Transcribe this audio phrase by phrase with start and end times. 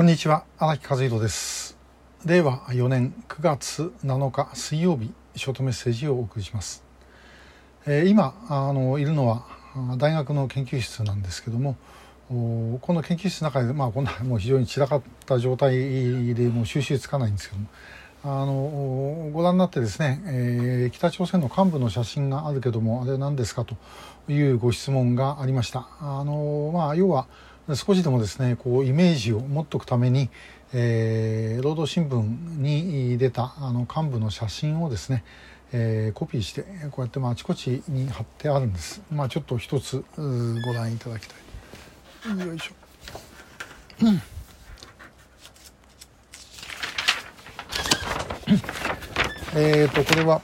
[0.00, 1.76] こんにちは荒木和弘です
[2.24, 6.82] 令和4年9月7日水曜日ショートメッセージをお送りします、
[7.84, 9.44] えー、今あのいるのは
[9.98, 11.76] 大学の研究室なんですけども
[12.30, 17.68] この研究室の中で、まあ、こんなもう非常に散らかった状態でもう収集つかないんですけども
[18.22, 23.76] あのご覧になってですね、えー、北朝鮮の幹部の写真があるけどもあれ何ですかと
[24.30, 25.88] いうご質問がありました。
[26.00, 27.26] あのまあ、要は
[27.68, 30.28] 少しでもですねこうイメージを持っておくために、
[30.72, 32.22] えー、労働新聞
[32.60, 35.24] に出たあの幹部の写真をですね、
[35.72, 39.02] えー、コピーしてこうやってまああちこちに貼ってあるんです。
[39.12, 41.34] まあ、ちょっと一つご覧いただきた
[42.34, 42.46] い。
[42.46, 42.74] よいしょ。
[49.54, 50.40] えっとこれは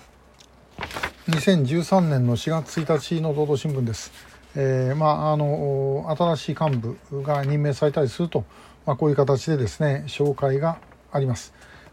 [1.29, 4.36] 2013年の4月1日の労働新聞です。
[4.59, 6.79] えー、まあ、あの新しい幹
[7.11, 8.45] 部が任命されたりすると、
[8.87, 10.79] まあ、こういう形でですね紹介が
[11.13, 11.53] あります。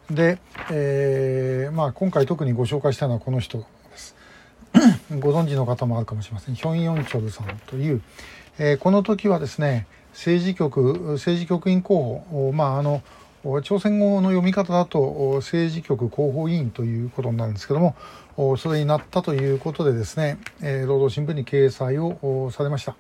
[0.09, 0.39] で、
[0.71, 3.65] えー、まあ、今回特にご紹介したいのはこの人で
[3.97, 4.15] す。
[5.19, 8.01] ご存知の方もあるかもしれませんヒョン・ヨンチョルさんという、
[8.57, 13.01] えー、この時はですね政治局政治局員候補まああの
[13.63, 22.95] 朝鮮語の読み方だと政治局広報委員ということになるんですけどもそれになったということでですね、え労働新聞に掲載をされました。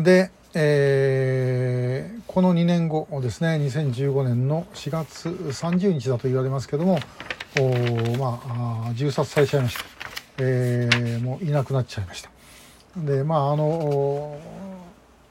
[0.00, 6.98] で、えー、この2年後ですね2015年の4月30日だと言われますけども
[8.18, 8.40] ま
[8.88, 9.84] あ、銃殺されちゃいました、
[10.38, 12.30] えー、もういなくなっちゃいました
[12.96, 14.38] でまああの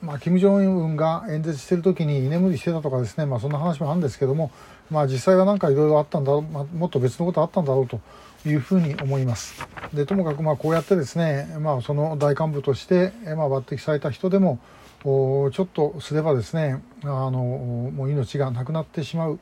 [0.02, 4.52] まあ、金正恩が演説している時に居眠りしてたとかですね、まあ、そんな話もあるんですけども、
[4.92, 8.00] まあ、実際は何かいろいろあったんだろう、まあ、もっと別のことあったんだろうと
[8.48, 9.68] いうふうに思います。
[9.94, 14.60] でともかくまあこうやってですね、まあ、その大幹部として、まあ、抜擢された人でも
[15.04, 19.40] ちょっとすればですねあのもう命がなくなってしまう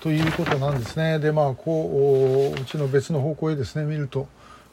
[0.00, 1.18] ということなんですね。
[1.18, 4.28] でまあこううちの別の方向へですね見ると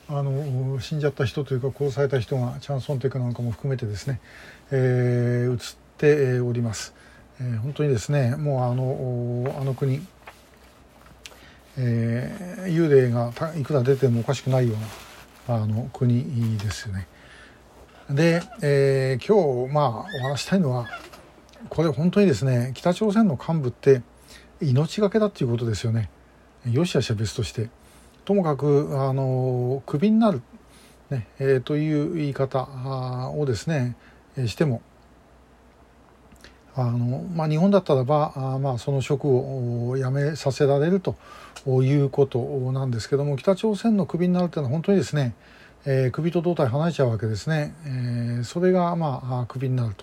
[0.09, 4.19] あの死んじゃった人というか殺された人がチャン・ソンテクなんかも含めてですね、
[4.71, 5.59] えー、映っ
[5.97, 6.93] ております、
[7.39, 10.01] えー、本当にですねもうあのあの国、
[11.77, 14.75] えー、幽霊がいくら出てもおかしくないよ
[15.47, 17.07] うなあの国ですよね。
[18.09, 19.87] で、えー、今日まあ
[20.23, 20.87] お話したいのは
[21.69, 24.01] これ本当にですね北朝鮮の幹部って
[24.61, 26.09] 命がけだっていうことですよね。
[26.69, 27.69] よしあしは別として。
[28.23, 30.41] ともかくあのクビになる、
[31.09, 32.67] ねえー、という言い方
[33.31, 33.95] をですね
[34.47, 34.81] しても
[36.75, 41.15] あの、まあ、日本だったらばあ、まあ、その職を辞めさせられると
[41.65, 42.39] いうこと
[42.71, 45.33] なんですけども北朝鮮のクビになるというのは本当にですね、
[45.85, 49.95] えー、首と胴体離れちゃうわけですね、えー、それがまあクビになる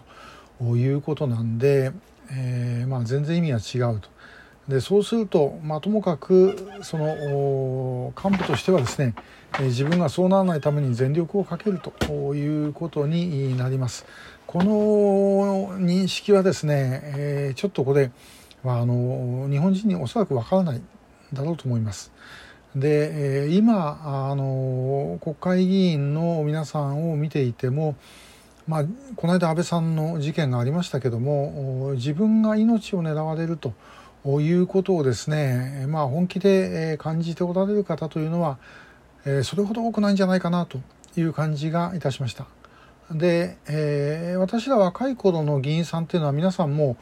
[0.61, 1.93] ということなんで、
[2.31, 4.18] えーまあ、全然意味が違うと。
[4.69, 9.15] でそうすると、まあ、ともかくその幹部としてはですね
[9.61, 14.05] 自分がそうならないために全力をかけるということになります。
[14.47, 18.11] この認識はですね、えー、ちょっとこれ、
[18.62, 20.83] まあ、あの日本人におそらくわからない
[21.33, 22.12] だろうと思います。
[22.77, 27.97] で、え今あの国会議員の皆さんを見ていても
[28.69, 28.85] まあ、
[29.17, 33.73] この間安倍さんの事件がありましたけども自分が命を狙われると
[34.25, 38.59] いうことをですね、まあ、本気で感じておられる方というのは
[39.45, 40.79] それほど多くないんじゃないかなと
[41.17, 42.47] いう感じがいたしました。
[43.11, 46.97] で、えー、私ら若い頃の議員さんっていうのは皆さんも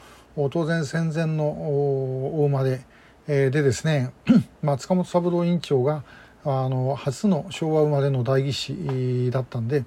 [0.51, 2.85] 当然戦前の大生まれ
[3.27, 4.13] でですね、
[4.61, 6.03] まあ、塚本三郎委員長が
[6.45, 9.83] あの初の昭和生まれの代議士だったんで、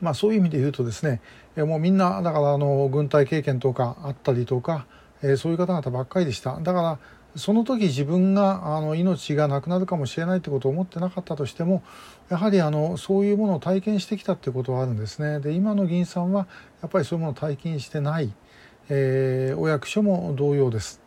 [0.00, 1.20] まあ、そういう意味で言うとですね
[1.56, 4.86] もうみんなだからあの軍隊経験とかあったりとか
[5.22, 6.58] えー、そういう方々ばっかりでした。
[6.60, 6.98] だから
[7.36, 11.82] その時自分があの命がなくなるかもしれないってことを思ってなかったとしても
[12.30, 15.40] やはりあのそういうものを体験してきたってことはあるんですね。
[15.40, 16.46] で今の議員さんは
[16.82, 18.32] やっぱりそういうものを体験してない、
[18.88, 21.00] えー、お役所も同様です。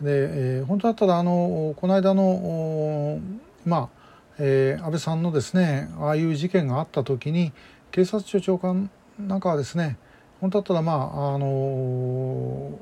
[0.00, 3.20] で、えー、本当だったらあのこの間の
[3.64, 3.98] まあ
[4.40, 7.52] えー、安倍さんのですねああいう事件があった時に
[7.90, 8.88] 警察庁長官
[9.18, 9.98] なんかはですね
[10.40, 12.78] 本当だったらまああの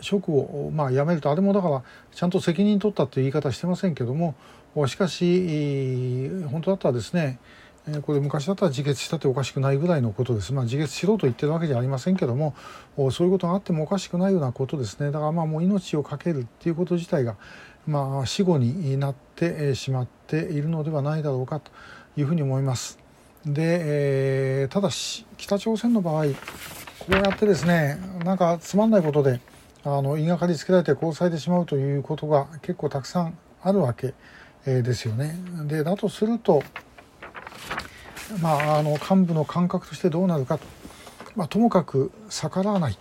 [0.00, 4.34] 職をまあ辞めるとあれもだからちゃんと責任取ったという言い方してませんけども
[4.86, 7.38] しかし本当だったらですね
[8.02, 12.54] これ昔だったら自決したっておかしくないぐらいのことです、まあ、自決しろと言ってるわけじゃありませんけども
[13.10, 17.36] そういうことがあってもおかしくないようなことですねだからまあもう命を懸けるっていうこと自体が、
[17.86, 21.70] まあ、死後になってしまっているのではないだろうかと
[22.16, 22.98] いうふうに思います。
[23.46, 23.78] で、
[24.62, 29.40] えー、ただし北朝鮮の場合こうやってですねなんかつまんないことで
[29.84, 34.14] あの言いがかりつけられて殺されてしまうということが結構たくさんあるわけ
[34.64, 35.38] ですよね。
[35.66, 36.62] でだとすると、
[38.42, 40.64] まあ、あの幹部の感覚としてどうなるかと、
[41.36, 42.98] まあ、ともかく逆らわない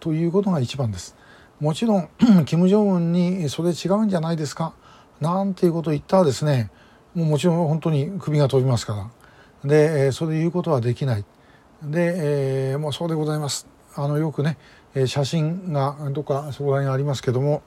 [0.00, 1.16] ということが一番です。
[1.60, 2.08] もちろん
[2.46, 4.74] 金正恩にそれ違うんじゃないですか
[5.20, 6.70] なんていうことを言ったらですね
[7.14, 9.10] もうもちろん本当に首が飛びますか
[9.64, 11.24] らでそれ言うことはできない
[11.82, 14.58] で、えー、もうそうでございますあのよくね
[14.94, 17.62] え写真がどっかそこら辺にありますけども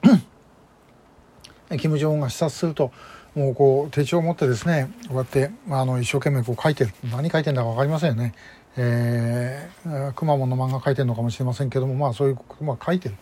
[1.70, 2.92] 金正恩が視察すると
[3.36, 8.34] もうこう手帳を持ってですねこうやってあの一生懸命こう書いてる何書いてんだか分かりませんよね。
[8.80, 13.16] えー、くまモンの漫画書いてるのかもしれませんけどもまあそういうことは書いてる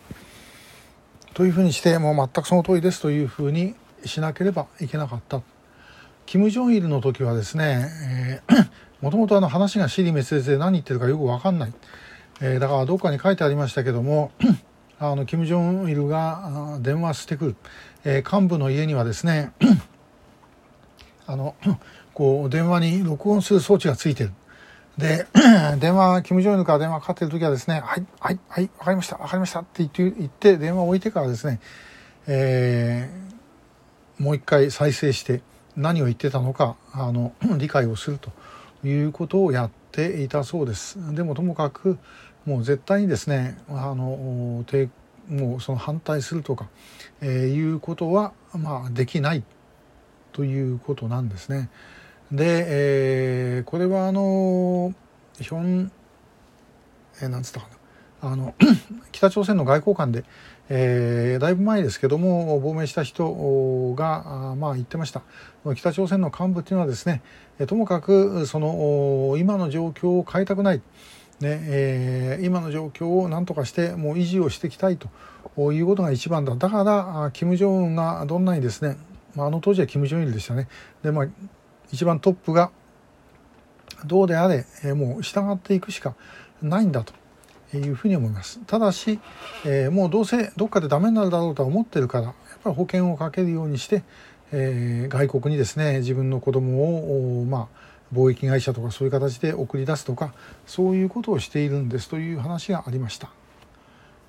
[1.32, 3.74] というふうにしてもう全くその通りですというふうに
[4.04, 5.42] しなければいけなかった。
[6.26, 8.42] 金正日の時はですね、
[9.00, 11.72] もともと話が尻滅裂で何言ってるかよく分かんない、
[12.40, 14.30] えー、だからどっかに書いてありましたけども
[14.98, 17.56] あの金正日が電話してくる、
[18.04, 19.52] えー、幹部の家にはですね
[21.26, 21.54] あの
[22.14, 24.32] こう電話に録音する装置がついてる。
[24.96, 25.26] で
[25.78, 31.60] 電話金正日から電話かかってる時はですね「はいはいはい分かりました分かりました」って言って言って電話を置いてからですね、
[32.26, 35.42] えー、もう一回再生して
[35.76, 38.30] 何を言ってたのかあの理解をすると
[38.86, 40.98] いうことをやっていたそうです。
[41.14, 41.98] でもともかく
[42.44, 44.64] もう絶対にですねあの
[45.28, 46.68] もうその反対するとか、
[47.20, 49.42] えー、いうことはまあできない
[50.32, 51.70] ということなんですね。
[52.30, 54.94] で、えー、これはあの
[55.40, 55.90] ヒョン、
[57.22, 57.75] えー、なんつったかな
[58.26, 58.54] あの
[59.12, 60.24] 北朝鮮の外交官で、
[60.68, 65.22] えー、だいぶ前ですけども亡命した人がまあ言ってました。
[65.74, 67.22] 北朝鮮の幹部っていうのはですね
[67.66, 70.82] ともかくその今の状況を変えたくない、ね
[71.42, 76.54] えー、今の状況を何とかしてもう維持をしていきたいということが一番だ。
[76.54, 78.96] だから金正恩がどんなにですね
[79.36, 80.68] あの当時は金正日でしたね。
[81.02, 81.26] で、まあ、
[81.92, 82.70] 一番トップが
[84.04, 84.64] どうであれ、
[84.94, 86.14] もう従っていくしか
[86.62, 87.12] ないんだと。
[87.76, 89.18] いうふうに思いますただし、
[89.64, 92.34] えー、もうどうせどっかでダメになるだろうとは思ってるからやっ
[92.64, 94.02] ぱり保険をかけるようにして、
[94.52, 100.32] えー、外国にですね自分の子供をまあ貿易会社とかそういう形で送り出すとか
[100.66, 103.30] そういうことをしているんですという話がありました。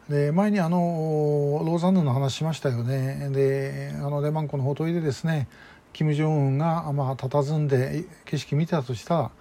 [0.10, 5.50] で前にあのローザンヌの話しましたよねであのレマン湖のほとりでですね
[5.92, 9.32] 金正恩がまあ佇んで景色見てたとしたら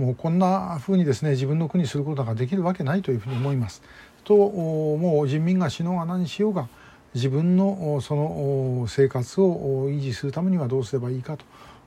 [0.00, 3.82] もうこんなふうにですね自分の国にすることができるわけないというふうに思います。
[4.24, 6.68] ともう人民が死のうが何しようが
[7.14, 11.36] 自分のその生活を維持するためにはどうすればいいか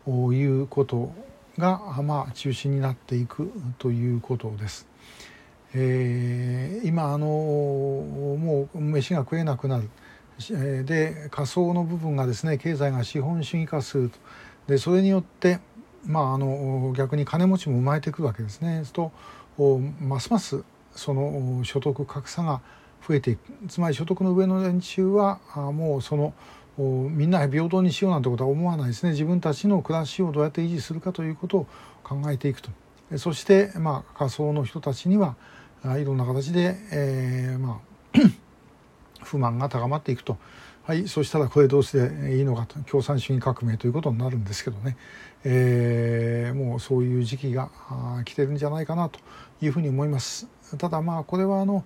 [0.06, 1.12] ということ
[1.58, 4.88] がまあ中心になっていくということです。
[5.74, 9.90] えー、今あのもう飯が食えなくなる
[10.86, 14.20] で仮想の部分がですね経済が資本主義化すると
[14.68, 15.60] でそれによって
[16.06, 18.84] まああの逆に金持ちも生まれてくるわけですね。
[18.86, 19.12] すと
[20.02, 20.64] ますます
[20.96, 22.62] その所得格差が
[23.08, 23.40] 増えていく。
[23.68, 26.34] つまり所得の上の連中はもうその
[26.78, 29.12] みんな平等にしようなんてことは思わないですね。
[29.12, 31.68] 自分たちの暮らしをどうやって維持するかということを
[32.04, 32.70] 考えていくと。
[33.18, 35.36] そしてまあ仮想の人たちには
[36.00, 37.80] いろんな形で、えー、ま
[38.16, 38.20] あ
[39.24, 40.38] 不満が高まっていくと。
[40.86, 44.98] はい、そしたらこれどうしていいのかと共産主義革命ということになるんですけどね、
[45.46, 47.70] えー、もうそういう時期が
[48.26, 49.22] 来てるんじゃないかなと
[49.62, 50.46] いうふうに思います。
[50.78, 51.86] ただまあこれはあの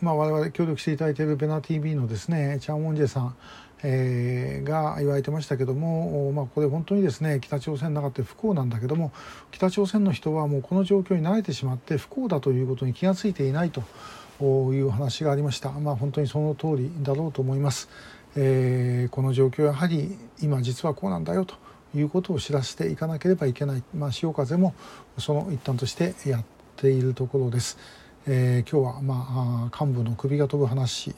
[0.00, 3.36] まあ、我々協力していただいているベナ TV のですねチャン・ウォンジェさん、
[3.82, 9.12] えー、が言われてましたけども、まあ、これ本当にですね北朝鮮の中って不幸なんだけども
[9.50, 13.82] 北朝鮮の人はもうこの状況に慣れてしまって不幸だということに気が付いていないと
[14.44, 15.70] いう話がありました。
[15.72, 17.88] まあ、本当にその通りだろうと思います。
[18.36, 21.54] えー、この状況やはり今実はこうなんだよと
[21.94, 24.74] いうことを知らせていかなければいけない、まあ、潮風も
[25.18, 26.44] その一端としてやっ
[26.76, 27.78] ているところです。
[28.28, 31.14] えー、今日は、まあ、幹部の首が飛ぶ話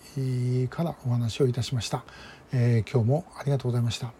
[0.68, 2.04] からお話をいたしました、
[2.52, 4.18] えー、今日もありがとうございました。